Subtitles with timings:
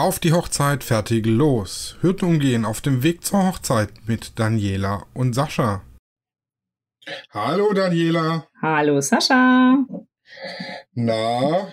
[0.00, 1.98] Auf die Hochzeit, fertig, los.
[2.00, 5.82] Hürden umgehen auf dem Weg zur Hochzeit mit Daniela und Sascha.
[7.28, 8.46] Hallo Daniela.
[8.62, 9.76] Hallo Sascha.
[10.94, 11.68] Na,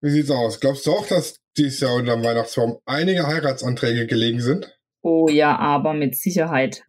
[0.00, 0.60] wie sieht's aus?
[0.60, 4.78] Glaubst du auch, dass dieses Jahr unter dem Weihnachtsbaum einige Heiratsanträge gelegen sind?
[5.02, 6.84] Oh ja, aber mit Sicherheit.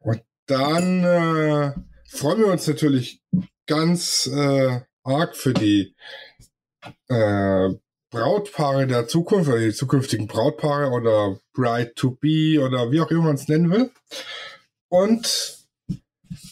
[0.00, 1.72] Und dann äh,
[2.10, 3.22] freuen wir uns natürlich
[3.66, 5.96] ganz äh, arg für die
[7.08, 7.70] äh,
[8.14, 13.22] Brautpaare der Zukunft oder die zukünftigen Brautpaare oder Bride to be oder wie auch immer
[13.22, 13.90] man es nennen will.
[14.88, 15.66] Und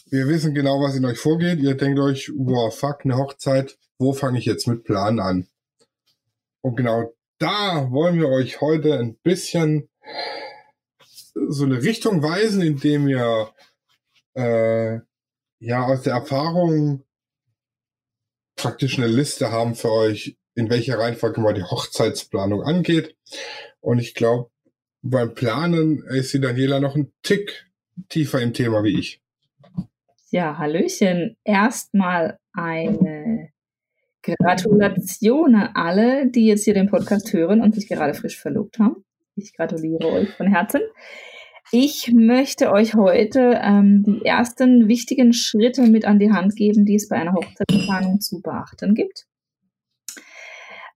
[0.09, 1.59] wir wissen genau, was in euch vorgeht.
[1.59, 3.77] Ihr denkt euch, wow, fuck, eine Hochzeit.
[3.97, 5.47] Wo fange ich jetzt mit Plan an?
[6.61, 9.87] Und genau da wollen wir euch heute ein bisschen
[11.33, 13.53] so eine Richtung weisen, indem wir
[14.35, 14.99] äh,
[15.59, 17.05] ja aus der Erfahrung
[18.57, 23.15] praktisch eine Liste haben für euch, in welcher Reihenfolge mal die Hochzeitsplanung angeht.
[23.81, 24.49] Und ich glaube,
[25.01, 27.69] beim Planen ist die Daniela noch ein Tick
[28.09, 29.21] tiefer im Thema wie ich.
[30.31, 31.35] Ja, Hallöchen.
[31.43, 33.49] Erstmal eine
[34.23, 39.03] Gratulation an alle, die jetzt hier den Podcast hören und sich gerade frisch verlobt haben.
[39.35, 40.81] Ich gratuliere euch von Herzen.
[41.71, 46.95] Ich möchte euch heute ähm, die ersten wichtigen Schritte mit an die Hand geben, die
[46.95, 49.25] es bei einer Hochzeitsplanung zu beachten gibt.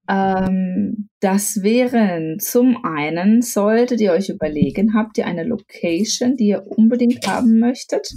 [0.10, 6.66] Ähm, das wären zum einen, solltet ihr euch überlegen, habt ihr eine Location, die ihr
[6.66, 8.14] unbedingt haben möchtet,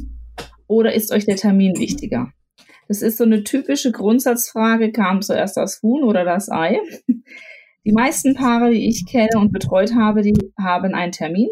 [0.66, 2.32] oder ist euch der Termin wichtiger?
[2.86, 6.78] Das ist so eine typische Grundsatzfrage, kam zuerst das Huhn oder das Ei?
[7.84, 11.48] Die meisten Paare, die ich kenne und betreut habe, die haben einen Termin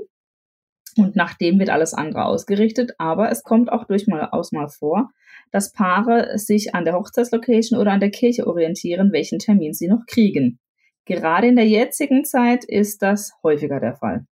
[0.96, 2.92] und nach dem wird alles andere ausgerichtet.
[2.98, 5.10] Aber es kommt auch durchaus mal vor,
[5.52, 10.04] dass Paare sich an der Hochzeitslocation oder an der Kirche orientieren, welchen Termin sie noch
[10.06, 10.58] kriegen.
[11.04, 14.26] Gerade in der jetzigen Zeit ist das häufiger der Fall.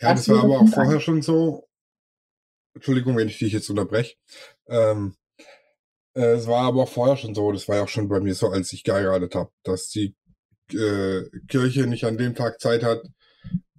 [0.00, 1.68] Ja, das, war aber auch vorher schon so.
[2.74, 4.16] Entschuldigung, wenn ich dich jetzt unterbreche.
[4.66, 5.14] Ähm,
[6.14, 8.34] äh, es war aber auch vorher schon so, das war ja auch schon bei mir
[8.34, 10.16] so, als ich geheiratet habe, dass die
[10.72, 13.02] äh, Kirche nicht an dem Tag Zeit hat,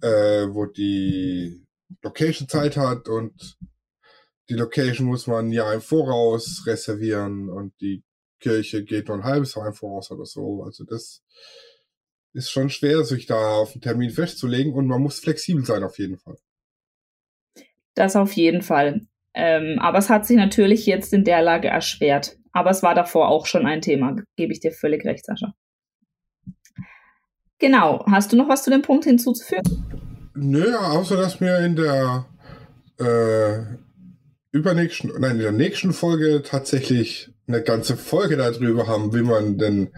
[0.00, 1.62] äh, wo die
[2.02, 3.58] Location Zeit hat und
[4.48, 8.02] die Location muss man ja im Voraus reservieren und die
[8.40, 10.62] Kirche geht nur ein halbes Jahr im Voraus oder so.
[10.62, 11.22] Also das
[12.32, 15.98] ist schon schwer, sich da auf einen Termin festzulegen und man muss flexibel sein auf
[15.98, 16.36] jeden Fall.
[17.94, 19.06] Das auf jeden Fall.
[19.32, 22.36] Ähm, aber es hat sich natürlich jetzt in der Lage erschwert.
[22.52, 25.54] Aber es war davor auch schon ein Thema, gebe ich dir völlig recht, Sascha.
[27.58, 28.04] Genau.
[28.06, 30.30] Hast du noch was zu dem Punkt hinzuzufügen?
[30.34, 32.26] Nö, außer dass mir in der
[32.98, 33.76] äh,
[34.56, 39.90] übernächsten, nein, in der nächsten Folge tatsächlich eine ganze Folge darüber haben, wie man denn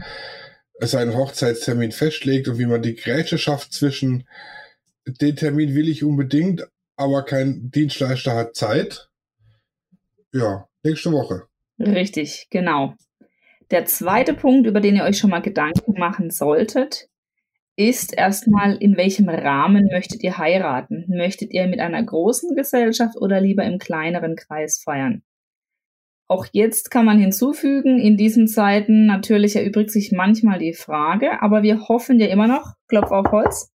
[0.81, 4.25] seinen Hochzeitstermin festlegt und wie man die Grätsche schafft zwischen
[5.07, 9.09] den Termin will ich unbedingt, aber kein Dienstleister hat Zeit.
[10.33, 11.45] Ja, nächste Woche.
[11.79, 12.95] Richtig, genau.
[13.71, 17.09] Der zweite Punkt, über den ihr euch schon mal Gedanken machen solltet,
[17.78, 21.05] ist erstmal, in welchem Rahmen möchtet ihr heiraten?
[21.09, 25.22] Möchtet ihr mit einer großen Gesellschaft oder lieber im kleineren Kreis feiern?
[26.27, 31.62] Auch jetzt kann man hinzufügen, in diesen Zeiten natürlich erübrigt sich manchmal die Frage, aber
[31.62, 33.72] wir hoffen ja immer noch, Klopf auf Holz,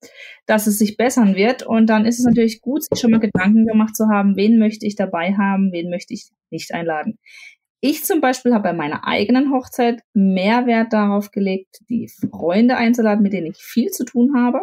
[0.47, 1.63] dass es sich bessern wird.
[1.63, 4.85] Und dann ist es natürlich gut, sich schon mal Gedanken gemacht zu haben, wen möchte
[4.85, 7.19] ich dabei haben, wen möchte ich nicht einladen.
[7.81, 13.23] Ich zum Beispiel habe bei meiner eigenen Hochzeit mehr Wert darauf gelegt, die Freunde einzuladen,
[13.23, 14.61] mit denen ich viel zu tun habe.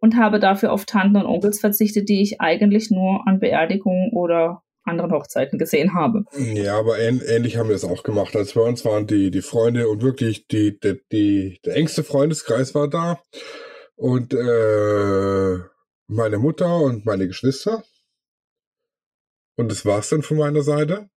[0.00, 4.62] Und habe dafür auf Tanten und Onkels verzichtet, die ich eigentlich nur an Beerdigungen oder
[4.84, 6.24] anderen Hochzeiten gesehen habe.
[6.36, 8.34] Ja, aber ähnlich haben wir es auch gemacht.
[8.36, 12.74] Also bei uns waren die, die Freunde und wirklich die, die, die, der engste Freundeskreis
[12.74, 13.20] war da.
[13.96, 15.58] Und äh,
[16.06, 17.82] meine Mutter und meine Geschwister.
[19.56, 21.10] Und das war's dann von meiner Seite.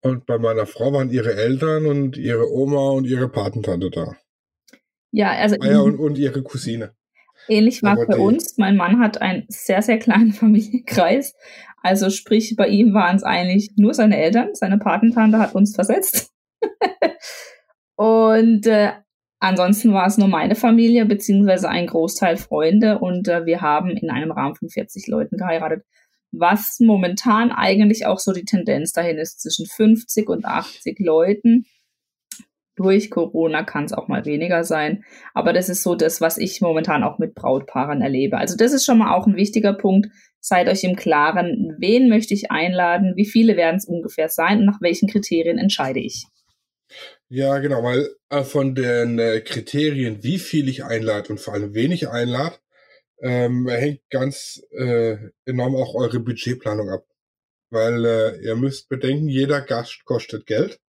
[0.00, 4.16] Und bei meiner Frau waren ihre Eltern und ihre Oma und ihre Patentante da.
[5.10, 5.56] Ja, also.
[5.60, 6.94] Ah ja, und, und ihre Cousine.
[7.48, 8.58] Ähnlich war es bei uns.
[8.58, 11.34] Mein Mann hat einen sehr, sehr kleinen Familienkreis.
[11.82, 14.50] Also sprich, bei ihm waren es eigentlich nur seine Eltern.
[14.54, 16.30] Seine Patentante hat uns versetzt.
[17.96, 18.92] und äh,
[19.38, 22.98] ansonsten war es nur meine Familie, beziehungsweise ein Großteil Freunde.
[22.98, 25.84] Und äh, wir haben in einem Rahmen von 40 Leuten geheiratet
[26.30, 31.66] was momentan eigentlich auch so die Tendenz dahin ist, zwischen 50 und 80 Leuten.
[32.76, 35.04] Durch Corona kann es auch mal weniger sein,
[35.34, 38.38] aber das ist so das, was ich momentan auch mit Brautpaaren erlebe.
[38.38, 40.08] Also das ist schon mal auch ein wichtiger Punkt.
[40.40, 44.66] Seid euch im Klaren, wen möchte ich einladen, wie viele werden es ungefähr sein und
[44.66, 46.26] nach welchen Kriterien entscheide ich.
[47.28, 51.74] Ja, genau, weil äh, von den äh, Kriterien, wie viel ich einlade und vor allem
[51.74, 52.56] wen ich einlade,
[53.20, 57.06] ähm, hängt ganz äh, enorm auch eure Budgetplanung ab.
[57.70, 60.80] Weil äh, ihr müsst bedenken, jeder Gast kostet Geld.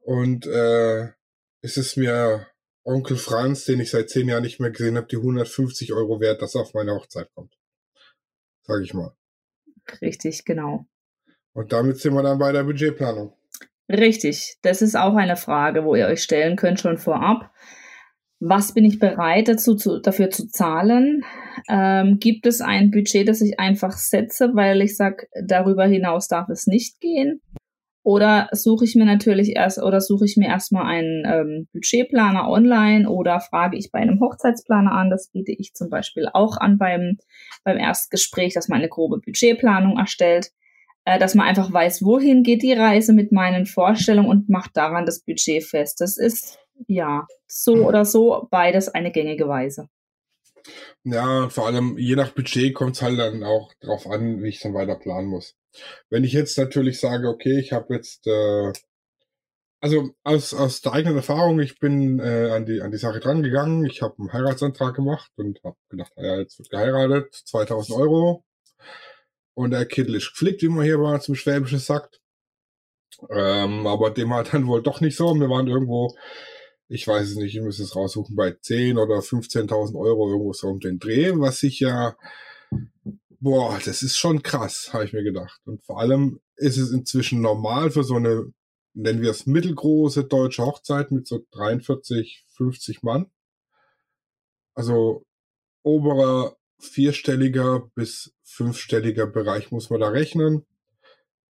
[0.00, 1.08] Und äh,
[1.60, 2.46] es ist mir
[2.84, 6.40] Onkel Franz, den ich seit zehn Jahren nicht mehr gesehen habe, die 150 Euro wert,
[6.40, 7.54] dass er auf meine Hochzeit kommt.
[8.62, 9.14] Sag ich mal.
[10.00, 10.86] Richtig, genau.
[11.52, 13.34] Und damit sind wir dann bei der Budgetplanung.
[13.88, 17.52] Richtig, das ist auch eine Frage, wo ihr euch stellen könnt schon vorab.
[18.40, 21.24] Was bin ich bereit dazu zu, dafür zu zahlen?
[21.68, 26.48] Ähm, gibt es ein Budget, das ich einfach setze, weil ich sage, darüber hinaus darf
[26.48, 27.42] es nicht gehen?
[28.02, 33.10] Oder suche ich mir natürlich erst oder suche ich mir erstmal einen ähm, Budgetplaner online
[33.10, 35.10] oder frage ich bei einem Hochzeitsplaner an.
[35.10, 37.18] Das biete ich zum Beispiel auch an beim,
[37.62, 40.50] beim Erstgespräch, dass man eine grobe Budgetplanung erstellt
[41.04, 45.06] äh, dass man einfach weiß, wohin geht die Reise mit meinen Vorstellungen und macht daran
[45.06, 46.00] das Budget fest.
[46.00, 49.88] Das ist ja so oder so beides eine gängige Weise.
[51.04, 54.60] Ja, vor allem je nach Budget kommt es halt dann auch drauf an, wie ich
[54.60, 55.54] dann weiter planen muss.
[56.10, 58.72] Wenn ich jetzt natürlich sage, okay, ich habe jetzt, äh,
[59.80, 63.42] also aus, aus der eigenen Erfahrung, ich bin äh, an, die, an die Sache dran
[63.42, 68.44] gegangen, ich habe einen Heiratsantrag gemacht und habe gedacht, naja, jetzt wird geheiratet, 2000 Euro,
[69.54, 72.20] und der Kittel ist geflickt, wie man hier mal zum Schwäbischen sagt.
[73.28, 75.34] Ähm, aber dem war dann wohl doch nicht so.
[75.34, 76.16] Wir waren irgendwo,
[76.90, 80.66] ich weiß es nicht, ich muss es raussuchen, bei 10 oder 15.000 Euro irgendwo so
[80.66, 82.16] um den Dreh, was ich ja,
[83.38, 85.60] boah, das ist schon krass, habe ich mir gedacht.
[85.66, 88.52] Und vor allem ist es inzwischen normal für so eine,
[88.92, 93.30] nennen wir es mittelgroße deutsche Hochzeit mit so 43, 50 Mann.
[94.74, 95.24] Also
[95.84, 100.66] oberer vierstelliger bis fünfstelliger Bereich muss man da rechnen.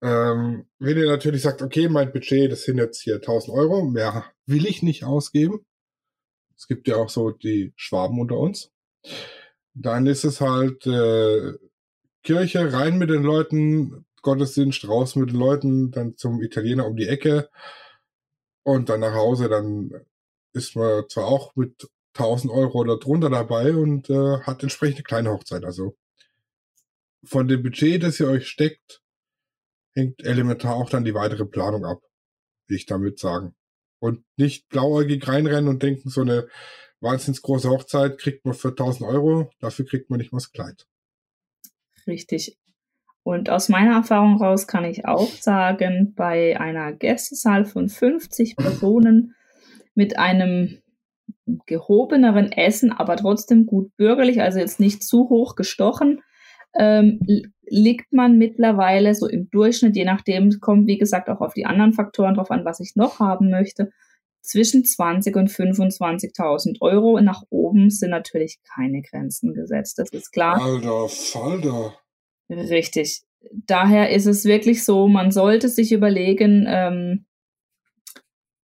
[0.04, 4.26] Ähm, wenn ihr natürlich sagt, okay, mein Budget, das sind jetzt hier 1000 Euro, mehr
[4.44, 5.64] will ich nicht ausgeben.
[6.54, 8.70] Es gibt ja auch so die Schwaben unter uns.
[9.72, 11.54] Dann ist es halt äh,
[12.22, 17.08] Kirche, rein mit den Leuten, Gottesdienst, raus mit den Leuten, dann zum Italiener um die
[17.08, 17.48] Ecke
[18.62, 19.48] und dann nach Hause.
[19.48, 19.90] Dann
[20.52, 25.04] ist man zwar auch mit 1000 Euro oder drunter dabei und äh, hat entsprechend eine
[25.04, 25.64] kleine Hochzeit.
[25.64, 25.96] Also
[27.24, 29.00] von dem Budget, das ihr euch steckt,
[29.94, 32.00] hängt elementar auch dann die weitere Planung ab,
[32.69, 33.55] will ich damit sagen.
[34.00, 36.49] Und nicht blauäugig reinrennen und denken, so eine
[37.00, 40.87] wahnsinnig große Hochzeit kriegt man für 1000 Euro, dafür kriegt man nicht mal das Kleid.
[42.06, 42.58] Richtig.
[43.23, 49.35] Und aus meiner Erfahrung raus kann ich auch sagen, bei einer Gästezahl von 50 Personen
[49.94, 50.82] mit einem
[51.67, 56.23] gehobeneren Essen, aber trotzdem gut bürgerlich, also jetzt nicht zu hoch gestochen,
[56.75, 57.20] ähm,
[57.69, 61.93] liegt man mittlerweile so im Durchschnitt, je nachdem, kommt wie gesagt auch auf die anderen
[61.93, 63.90] Faktoren drauf an, was ich noch haben möchte,
[64.43, 67.20] zwischen 20 und 25.000 Euro.
[67.20, 70.61] Nach oben sind natürlich keine Grenzen gesetzt, das ist klar.
[70.61, 71.94] Alter Falter.
[72.50, 73.22] Richtig.
[73.52, 77.26] Daher ist es wirklich so, man sollte sich überlegen, ähm,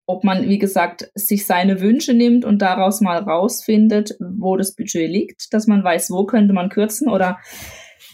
[0.07, 5.11] ob man, wie gesagt, sich seine Wünsche nimmt und daraus mal rausfindet, wo das Budget
[5.11, 7.39] liegt, dass man weiß, wo könnte man kürzen oder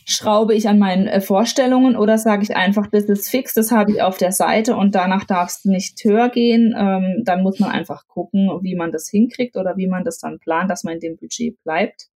[0.04, 3.92] schraube ich an meinen äh, Vorstellungen oder sage ich einfach, das ist fix, das habe
[3.92, 6.74] ich auf der Seite und danach darfst du nicht höher gehen.
[6.76, 10.38] Ähm, dann muss man einfach gucken, wie man das hinkriegt oder wie man das dann
[10.38, 12.08] plant, dass man in dem Budget bleibt.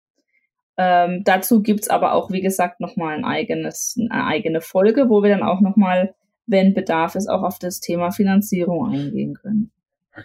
[0.76, 5.30] Ähm, dazu gibt's aber auch, wie gesagt, nochmal ein eigenes, eine eigene Folge, wo wir
[5.30, 6.14] dann auch nochmal
[6.48, 9.70] wenn Bedarf ist, auch auf das Thema Finanzierung eingehen können.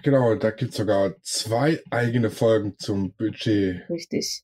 [0.01, 3.87] Genau, da gibt es sogar zwei eigene Folgen zum Budget.
[3.89, 4.43] Richtig.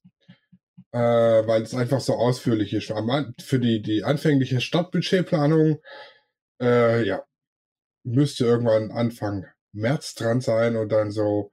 [0.92, 2.92] Äh, weil es einfach so ausführlich ist.
[3.42, 5.80] Für die, die anfängliche Stadtbudgetplanung,
[6.62, 7.24] äh, ja,
[8.04, 11.52] müsste irgendwann Anfang März dran sein und dann so,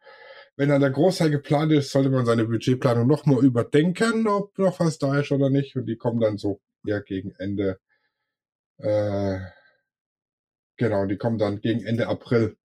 [0.56, 4.98] wenn dann der Großteil geplant ist, sollte man seine Budgetplanung nochmal überdenken, ob noch was
[4.98, 5.76] da ist oder nicht.
[5.76, 7.78] Und die kommen dann so ja gegen Ende
[8.78, 9.38] äh,
[10.76, 12.56] Genau, die kommen dann gegen Ende April.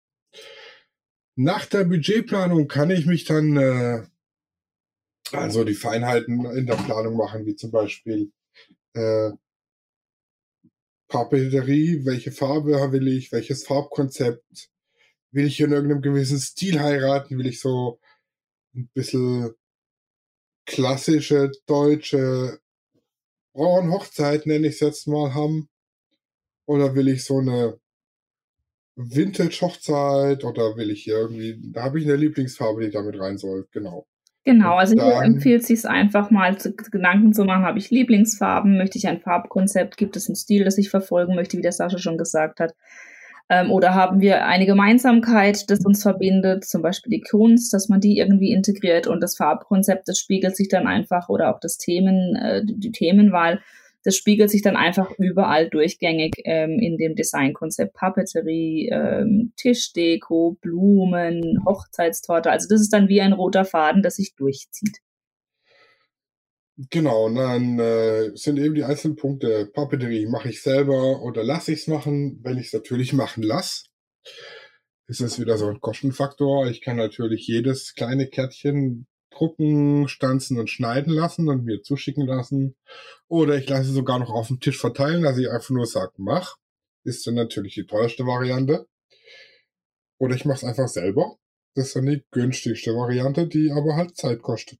[1.35, 4.03] Nach der Budgetplanung kann ich mich dann äh,
[5.33, 8.31] also die Feinheiten in der Planung machen, wie zum Beispiel
[8.93, 9.31] äh,
[11.07, 14.69] Papeterie, welche Farbe will ich, welches Farbkonzept,
[15.31, 17.99] will ich in irgendeinem gewissen Stil heiraten, will ich so
[18.73, 19.53] ein bisschen
[20.65, 22.59] klassische deutsche
[23.53, 25.69] Bauernhochzeit, nenne ich es jetzt mal, haben,
[26.65, 27.79] oder will ich so eine
[28.95, 34.07] Vintage-Hochzeit oder will ich irgendwie, da habe ich eine Lieblingsfarbe, die damit rein soll, genau.
[34.43, 38.97] Genau, also hier empfiehlt sich einfach mal zu, Gedanken zu machen, habe ich Lieblingsfarben, möchte
[38.97, 42.17] ich ein Farbkonzept, gibt es einen Stil, das ich verfolgen möchte, wie der Sascha schon
[42.17, 42.73] gesagt hat.
[43.49, 47.99] Ähm, oder haben wir eine Gemeinsamkeit, das uns verbindet, zum Beispiel die Kunst, dass man
[47.99, 52.35] die irgendwie integriert und das Farbkonzept, das spiegelt sich dann einfach oder auch das Themen,
[52.35, 53.59] äh, die Themenwahl,
[54.03, 61.63] das spiegelt sich dann einfach überall durchgängig ähm, in dem Designkonzept Papeterie, ähm, Tischdeko, Blumen,
[61.65, 62.49] Hochzeitstorte.
[62.49, 64.97] Also das ist dann wie ein roter Faden, das sich durchzieht.
[66.89, 69.69] Genau, und dann äh, sind eben die einzelnen Punkte.
[69.71, 72.39] Papeterie mache ich selber oder lasse ich es machen.
[72.43, 73.85] Wenn ich es natürlich machen lasse,
[75.07, 76.67] ist es wieder so ein Kostenfaktor.
[76.67, 82.75] Ich kann natürlich jedes kleine Kärtchen drucken, stanzen und schneiden lassen und mir zuschicken lassen.
[83.27, 86.13] Oder ich lasse es sogar noch auf dem Tisch verteilen, dass ich einfach nur sage,
[86.17, 86.57] mach.
[87.03, 88.85] Ist dann natürlich die teuerste Variante.
[90.19, 91.37] Oder ich mache es einfach selber.
[91.73, 94.79] Das ist dann die günstigste Variante, die aber halt Zeit kostet.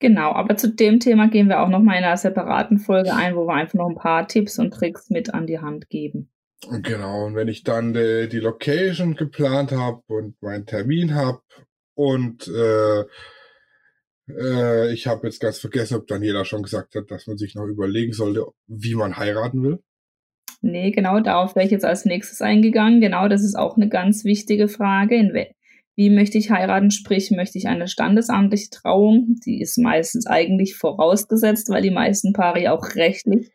[0.00, 3.34] Genau, aber zu dem Thema gehen wir auch noch mal in einer separaten Folge ein,
[3.34, 6.30] wo wir einfach noch ein paar Tipps und Tricks mit an die Hand geben.
[6.82, 11.40] Genau, und wenn ich dann die, die Location geplant habe und meinen Termin habe
[11.94, 13.04] und äh,
[14.28, 17.66] äh, ich habe jetzt ganz vergessen, ob Daniela schon gesagt hat, dass man sich noch
[17.66, 19.78] überlegen sollte, wie man heiraten will.
[20.60, 23.00] Nee, genau, darauf wäre ich jetzt als nächstes eingegangen.
[23.00, 25.16] Genau, das ist auch eine ganz wichtige Frage.
[25.16, 25.32] In,
[25.94, 29.36] wie möchte ich heiraten, sprich, möchte ich eine standesamtliche Trauung?
[29.44, 33.50] Die ist meistens eigentlich vorausgesetzt, weil die meisten Paare auch rechtlich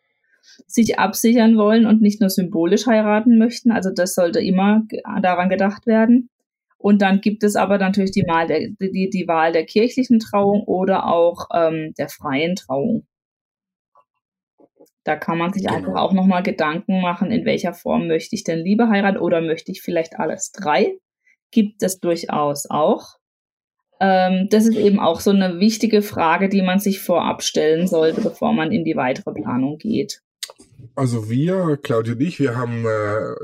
[0.66, 3.70] sich absichern wollen und nicht nur symbolisch heiraten möchten.
[3.70, 4.82] Also das sollte immer
[5.22, 6.30] daran gedacht werden.
[6.84, 10.64] Und dann gibt es aber natürlich die, Wahl der, die, die Wahl der kirchlichen Trauung
[10.64, 13.06] oder auch ähm, der freien Trauung.
[15.02, 15.76] Da kann man sich genau.
[15.76, 19.72] einfach auch nochmal Gedanken machen, in welcher Form möchte ich denn lieber heiraten oder möchte
[19.72, 20.98] ich vielleicht alles drei?
[21.54, 23.16] gibt es durchaus auch.
[24.00, 28.20] Ähm, das ist eben auch so eine wichtige Frage, die man sich vorab stellen sollte,
[28.20, 30.20] bevor man in die weitere Planung geht.
[30.96, 33.34] Also wir, Claudia und ich, wir haben äh,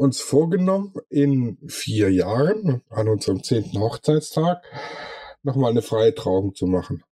[0.00, 4.64] uns vorgenommen, in vier Jahren, an unserem zehnten Hochzeitstag,
[5.42, 7.04] nochmal eine freie Trauung zu machen.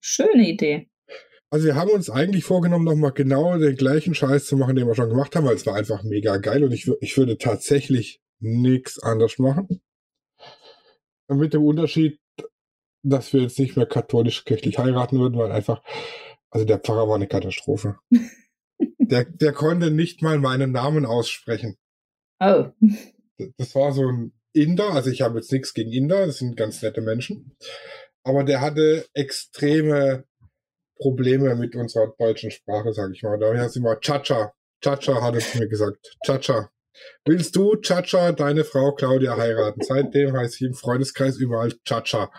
[0.00, 0.88] Schöne Idee.
[1.48, 4.96] Also wir haben uns eigentlich vorgenommen, nochmal genau den gleichen Scheiß zu machen, den wir
[4.96, 9.00] schon gemacht haben, weil es war einfach mega geil und ich, ich würde tatsächlich nichts
[9.00, 9.80] anders machen.
[11.28, 12.18] Mit dem Unterschied,
[13.04, 15.84] dass wir jetzt nicht mehr katholisch-kirchlich heiraten würden, weil einfach,
[16.50, 17.96] also der Pfarrer war eine Katastrophe.
[18.98, 21.76] der, der konnte nicht mal meinen Namen aussprechen.
[22.40, 22.66] Oh.
[23.56, 26.82] Das war so ein Inder, also ich habe jetzt nichts gegen Inder, das sind ganz
[26.82, 27.56] nette Menschen.
[28.24, 30.24] Aber der hatte extreme
[30.98, 33.38] Probleme mit unserer deutschen Sprache, sage ich mal.
[33.38, 34.52] Da heißt immer Chacha.
[34.82, 36.16] Chacha hat es mir gesagt.
[36.24, 36.70] Chacha.
[37.24, 39.80] Willst du, Chacha, deine Frau Claudia heiraten?
[39.82, 42.30] Seitdem heißt sie im Freundeskreis überall Chacha.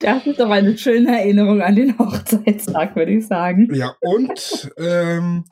[0.00, 3.72] Das ist doch eine schöne Erinnerung an den Hochzeitstag, würde ich sagen.
[3.72, 5.44] Ja, und ähm,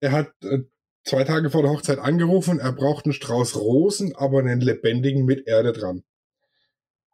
[0.00, 0.60] er hat äh,
[1.04, 5.46] zwei Tage vor der Hochzeit angerufen, er braucht einen Strauß Rosen, aber einen lebendigen mit
[5.46, 6.02] Erde dran.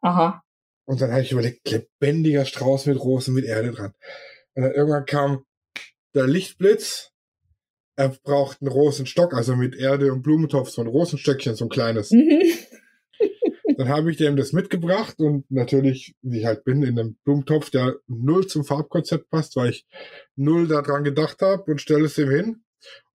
[0.01, 0.43] Aha.
[0.85, 3.93] Und dann habe ich überlegt, lebendiger Strauß mit Rosen mit Erde dran.
[4.55, 5.45] Und dann irgendwann kam
[6.15, 7.13] der Lichtblitz
[7.99, 12.13] er braucht einen Rosenstock, also mit Erde und Blumentopf, so ein Rosenstöckchen, so ein kleines.
[12.13, 12.43] Mhm.
[13.77, 17.71] Dann habe ich dem das mitgebracht und natürlich, wie ich halt bin, in einem Blumentopf,
[17.71, 19.87] der null zum Farbkonzept passt, weil ich
[20.37, 22.63] null daran gedacht habe und stelle es ihm hin.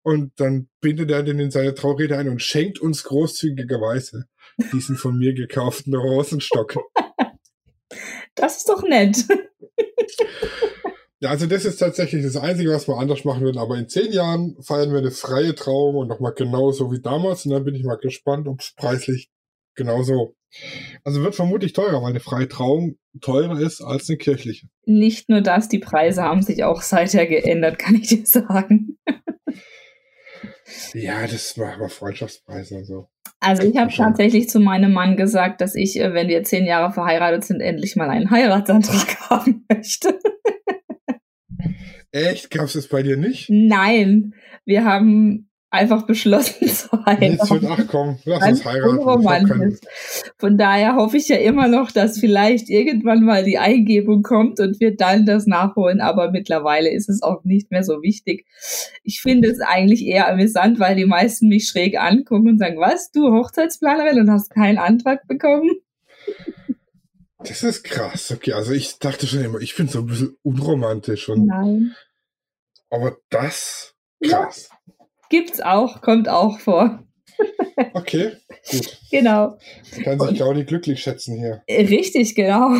[0.03, 4.25] Und dann bindet er den in seine Traurede ein und schenkt uns großzügigerweise
[4.71, 6.75] diesen von mir gekauften Rosenstock.
[8.35, 9.27] Das ist doch nett.
[11.23, 13.57] Ja, also das ist tatsächlich das Einzige, was wir anders machen würden.
[13.57, 17.45] Aber in zehn Jahren feiern wir eine freie Trauung und nochmal genauso wie damals.
[17.45, 19.29] Und dann bin ich mal gespannt, ob es preislich
[19.73, 20.35] genauso.
[21.05, 24.67] Also wird vermutlich teurer, weil eine freie Trauung teurer ist als eine kirchliche.
[24.85, 28.92] Nicht nur das, die Preise haben sich auch seither geändert, kann ich dir sagen.
[30.93, 33.07] Ja, das war aber Freundschaftspreise und so.
[33.39, 36.93] Also ich habe tatsächlich zu meinem Mann gesagt, dass ich, äh, wenn wir zehn Jahre
[36.93, 40.19] verheiratet sind, endlich mal einen Heiratsantrag haben möchte.
[42.11, 42.51] Echt?
[42.51, 43.49] Gab es das bei dir nicht?
[43.49, 44.33] Nein.
[44.65, 47.67] Wir haben einfach beschlossen zu heiraten.
[47.67, 49.77] Ach komm, lass uns heiraten.
[50.37, 54.79] Von daher hoffe ich ja immer noch, dass vielleicht irgendwann mal die Eingebung kommt und
[54.79, 55.99] wir dann das nachholen.
[55.99, 58.45] Aber mittlerweile ist es auch nicht mehr so wichtig.
[59.03, 63.11] Ich finde es eigentlich eher amüsant, weil die meisten mich schräg angucken und sagen, was,
[63.11, 65.71] du Hochzeitsplanerin und hast keinen Antrag bekommen?
[67.39, 68.31] Das ist krass.
[68.31, 71.47] Okay, also ich dachte schon immer, ich bin so ein bisschen unromantisch und.
[71.47, 71.95] Nein.
[72.89, 74.69] Aber das krass.
[74.69, 74.72] Ja.
[75.33, 76.99] Gibt's auch, kommt auch vor.
[77.95, 78.33] Okay,
[78.69, 78.99] gut.
[79.09, 79.57] Genau.
[80.03, 81.63] Kann sich Claudi glücklich schätzen hier.
[81.67, 82.75] Richtig, genau.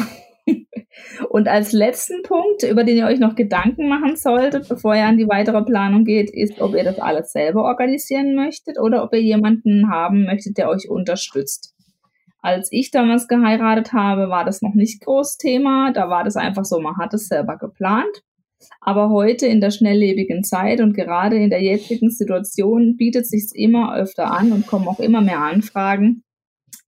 [1.29, 5.17] Und als letzten Punkt, über den ihr euch noch Gedanken machen solltet, bevor ihr an
[5.17, 9.22] die weitere Planung geht, ist, ob ihr das alles selber organisieren möchtet oder ob ihr
[9.22, 11.74] jemanden haben möchtet, der euch unterstützt.
[12.39, 15.91] Als ich damals geheiratet habe, war das noch nicht groß Thema.
[15.91, 18.22] Da war das einfach so, man hat es selber geplant.
[18.82, 23.96] Aber heute in der schnelllebigen Zeit und gerade in der jetzigen Situation bietet sich immer
[23.96, 26.24] öfter an und kommen auch immer mehr Anfragen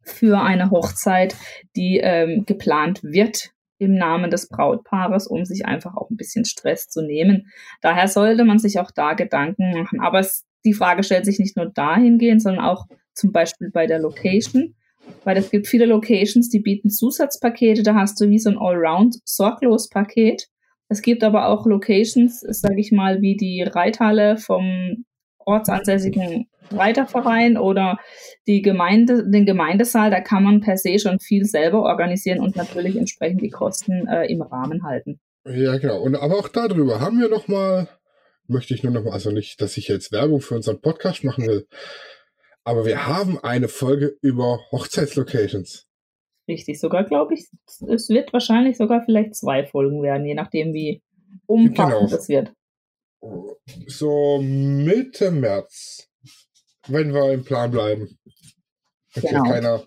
[0.03, 1.35] für eine Hochzeit,
[1.75, 6.87] die ähm, geplant wird im Namen des Brautpaares, um sich einfach auch ein bisschen Stress
[6.87, 7.47] zu nehmen.
[7.81, 9.99] Daher sollte man sich auch da Gedanken machen.
[9.99, 13.99] Aber es, die Frage stellt sich nicht nur dahingehend, sondern auch zum Beispiel bei der
[13.99, 14.75] Location.
[15.23, 20.47] Weil es gibt viele Locations, die bieten Zusatzpakete, da hast du wie so ein Allround-Sorglos-Paket.
[20.87, 25.05] Es gibt aber auch Locations, sage ich mal, wie die Reithalle vom
[25.39, 27.99] ortsansässigen Reiterverein oder
[28.47, 32.95] die Gemeinde, den Gemeindesaal, da kann man per se schon viel selber organisieren und natürlich
[32.95, 35.19] entsprechend die Kosten äh, im Rahmen halten.
[35.45, 36.01] Ja, genau.
[36.01, 37.87] Und aber auch darüber haben wir nochmal,
[38.47, 41.67] möchte ich nur nochmal, also nicht, dass ich jetzt Werbung für unseren Podcast machen will,
[42.63, 45.85] aber wir haben eine Folge über Hochzeitslocations.
[46.47, 47.47] Richtig, sogar glaube ich,
[47.87, 51.01] es wird wahrscheinlich sogar vielleicht zwei Folgen werden, je nachdem wie
[51.47, 52.19] umfassend genau.
[52.19, 52.53] es wird.
[53.87, 56.07] So Mitte März,
[56.87, 58.19] wenn wir im Plan bleiben.
[59.15, 59.43] Wenn genau.
[59.43, 59.83] keiner,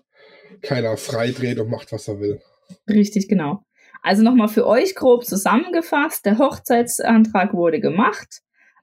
[0.61, 2.41] keiner freidreht und macht, was er will.
[2.89, 3.63] Richtig, genau.
[4.01, 8.41] Also nochmal für euch grob zusammengefasst, der Hochzeitsantrag wurde gemacht.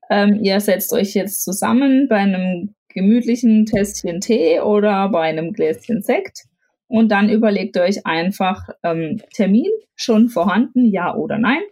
[0.08, 6.02] Ähm, ihr setzt euch jetzt zusammen bei einem gemütlichen Tässchen Tee oder bei einem Gläschen
[6.02, 6.46] Sekt
[6.88, 11.62] und dann überlegt euch einfach ähm, Termin schon vorhanden, ja oder nein.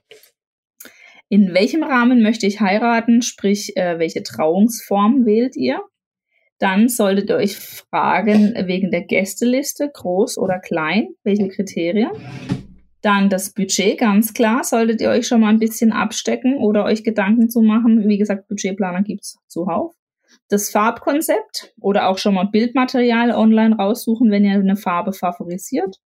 [1.29, 5.81] In welchem Rahmen möchte ich heiraten, sprich, äh, welche Trauungsform wählt ihr?
[6.59, 12.11] Dann solltet ihr euch fragen wegen der Gästeliste, groß oder klein, welche Kriterien.
[13.03, 17.05] Dann das Budget, ganz klar, solltet ihr euch schon mal ein bisschen abstecken oder euch
[17.05, 18.09] Gedanken zu machen.
[18.09, 19.95] Wie gesagt, Budgetplaner gibt's zuhauf
[20.55, 26.01] das Farbkonzept oder auch schon mal Bildmaterial online raussuchen, wenn ihr eine Farbe favorisiert.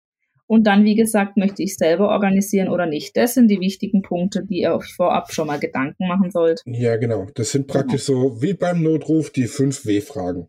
[0.48, 3.18] Und dann, wie gesagt, möchte ich selber organisieren oder nicht.
[3.18, 6.62] Das sind die wichtigen Punkte, die ihr euch vorab schon mal Gedanken machen sollt.
[6.66, 7.27] Ja, genau.
[7.34, 8.29] Das sind praktisch genau.
[8.29, 10.48] so wie beim Notruf die fünf W-Fragen.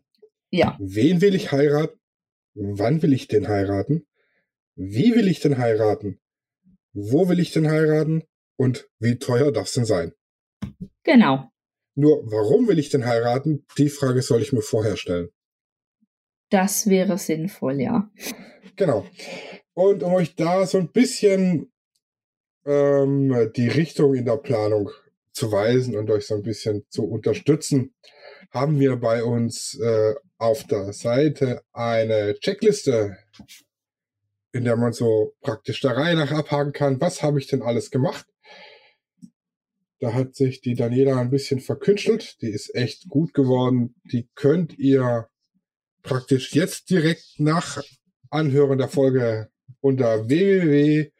[0.51, 0.77] Ja.
[0.79, 1.99] Wen will ich heiraten?
[2.53, 4.05] Wann will ich denn heiraten?
[4.75, 6.19] Wie will ich denn heiraten?
[6.93, 8.23] Wo will ich denn heiraten?
[8.55, 10.13] Und wie teuer darf es denn sein?
[11.03, 11.49] Genau.
[11.97, 13.65] Nur, warum will ich denn heiraten?
[13.79, 15.29] Die Frage soll ich mir vorher stellen.
[16.51, 18.11] Das wäre sinnvoll, ja.
[18.75, 19.03] Genau.
[19.73, 21.71] Und um euch da so ein bisschen
[22.67, 24.91] ähm, die Richtung in der Planung
[25.33, 27.95] zu weisen und euch so ein bisschen zu unterstützen,
[28.51, 33.17] haben wir bei uns äh, auf der Seite eine Checkliste,
[34.51, 37.89] in der man so praktisch der Reihe nach abhaken kann, was habe ich denn alles
[37.89, 38.27] gemacht
[39.99, 42.41] da hat sich die Daniela ein bisschen verkünstelt.
[42.41, 43.95] Die ist echt gut geworden.
[44.03, 45.27] Die könnt ihr
[46.03, 47.81] praktisch jetzt direkt nach
[48.29, 49.49] Anhören der Folge
[49.81, 51.11] unter www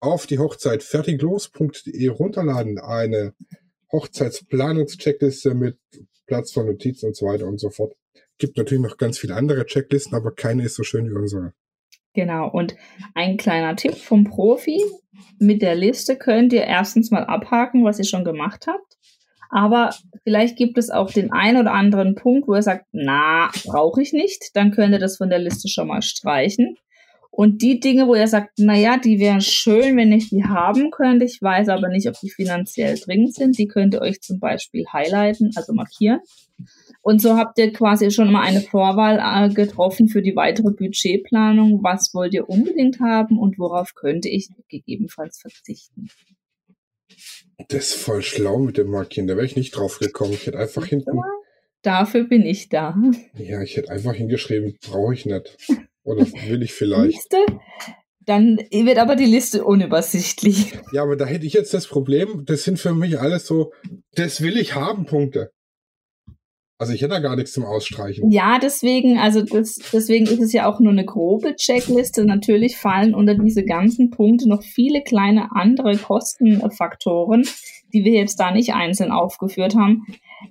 [0.00, 2.78] auf die Hochzeit fertiglos.de runterladen.
[2.78, 3.34] Eine
[3.90, 5.78] Hochzeitsplanungscheckliste mit
[6.26, 7.94] Platz von Notizen und so weiter und so fort.
[8.38, 11.52] Gibt natürlich noch ganz viele andere Checklisten, aber keine ist so schön wie unsere.
[12.14, 12.76] Genau, und
[13.14, 14.80] ein kleiner Tipp vom Profi.
[15.38, 18.98] Mit der Liste könnt ihr erstens mal abhaken, was ihr schon gemacht habt.
[19.50, 19.90] Aber
[20.24, 24.12] vielleicht gibt es auch den ein oder anderen Punkt, wo ihr sagt, na, brauche ich
[24.12, 24.50] nicht.
[24.54, 26.76] Dann könnt ihr das von der Liste schon mal streichen.
[27.30, 30.90] Und die Dinge, wo ihr sagt, na ja, die wären schön, wenn ich die haben
[30.90, 34.38] könnte, ich weiß aber nicht, ob die finanziell dringend sind, die könnt ihr euch zum
[34.38, 36.20] Beispiel highlighten, also markieren.
[37.02, 41.82] Und so habt ihr quasi schon mal eine Vorwahl äh, getroffen für die weitere Budgetplanung.
[41.82, 46.08] Was wollt ihr unbedingt haben und worauf könnte ich gegebenenfalls verzichten?
[47.68, 49.26] Das ist voll schlau mit dem Markieren.
[49.26, 50.32] Da wäre ich nicht drauf gekommen.
[50.32, 51.20] Ich hätte einfach hinten.
[51.82, 52.96] Dafür bin ich da.
[53.36, 55.56] Ja, ich hätte einfach hingeschrieben, brauche ich nicht.
[56.04, 57.14] Oder will ich vielleicht.
[57.14, 57.44] Liste?
[58.24, 60.72] Dann wird aber die Liste unübersichtlich.
[60.92, 63.72] Ja, aber da hätte ich jetzt das Problem, das sind für mich alles so,
[64.14, 65.50] das will ich haben, Punkte.
[66.82, 68.28] Also ich hätte da gar nichts zum Ausstreichen.
[68.28, 72.24] Ja, deswegen, also das, deswegen ist es ja auch nur eine grobe Checkliste.
[72.24, 77.46] Natürlich fallen unter diese ganzen Punkte noch viele kleine andere Kostenfaktoren,
[77.94, 80.04] die wir jetzt da nicht einzeln aufgeführt haben.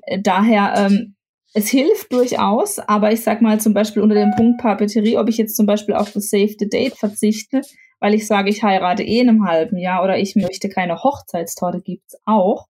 [0.03, 1.15] Äh, daher, ähm,
[1.53, 5.35] es hilft durchaus, aber ich sag mal zum Beispiel unter dem Punkt Papeterie, ob ich
[5.35, 7.59] jetzt zum Beispiel auf das Save the Date verzichte,
[7.99, 11.81] weil ich sage, ich heirate eh in einem halben Jahr oder ich möchte keine Hochzeitstorte,
[11.81, 12.67] gibt's auch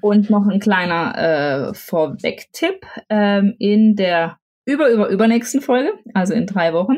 [0.00, 2.86] Und noch ein kleiner äh, Vorweg-Tipp.
[3.08, 6.96] Ähm, in der über, über, übernächsten Folge, also in drei Wochen,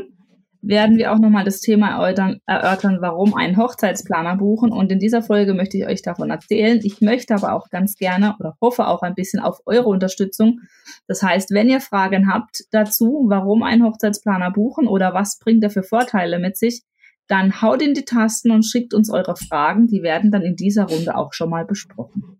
[0.61, 4.73] werden wir auch nochmal das Thema erörtern, erörtern, warum einen Hochzeitsplaner buchen.
[4.73, 6.81] Und in dieser Folge möchte ich euch davon erzählen.
[6.83, 10.61] Ich möchte aber auch ganz gerne oder hoffe auch ein bisschen auf eure Unterstützung.
[11.07, 15.71] Das heißt, wenn ihr Fragen habt dazu, warum einen Hochzeitsplaner buchen oder was bringt er
[15.71, 16.83] für Vorteile mit sich,
[17.29, 19.87] dann haut in die Tasten und schickt uns eure Fragen.
[19.87, 22.39] Die werden dann in dieser Runde auch schon mal besprochen.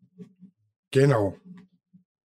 [0.91, 1.37] Genau.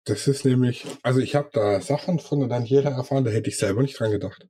[0.06, 3.58] Das ist nämlich, also ich habe da Sachen von der Daniela erfahren, da hätte ich
[3.58, 4.48] selber nicht dran gedacht.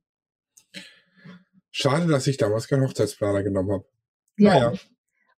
[1.70, 3.84] Schade, dass ich damals keinen Hochzeitsplaner genommen habe.
[4.36, 4.50] Ja.
[4.50, 4.72] Naja.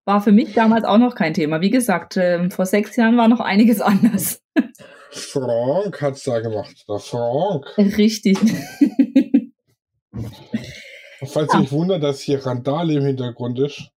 [0.05, 1.61] War für mich damals auch noch kein Thema.
[1.61, 4.41] Wie gesagt, äh, vor sechs Jahren war noch einiges anders.
[5.11, 6.85] Frank hat es da gemacht.
[6.89, 7.67] Der Frank.
[7.79, 8.39] Richtig.
[11.25, 13.91] Falls ihr euch wundert, dass hier Randale im Hintergrund ist,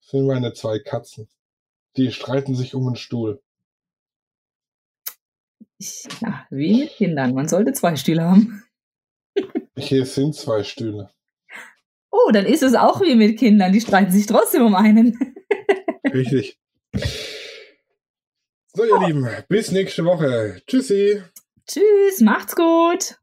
[0.00, 1.28] sind meine zwei Katzen.
[1.96, 3.42] Die streiten sich um einen Stuhl.
[6.20, 7.34] Ja, wie mit Kindern.
[7.34, 8.62] Man sollte zwei Stühle haben.
[9.76, 11.10] Hier sind zwei Stühle.
[12.10, 13.72] Oh, dann ist es auch wie mit Kindern.
[13.72, 15.18] Die streiten sich trotzdem um einen.
[16.12, 16.58] Richtig.
[18.72, 19.06] So, ihr oh.
[19.06, 20.62] Lieben, bis nächste Woche.
[20.66, 21.22] Tschüssi.
[21.66, 23.18] Tschüss, macht's gut.